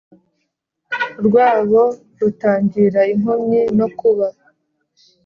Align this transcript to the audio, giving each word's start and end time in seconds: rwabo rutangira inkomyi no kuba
rwabo 1.25 1.81
rutangira 2.19 3.01
inkomyi 3.13 3.61
no 3.77 3.87
kuba 3.99 4.27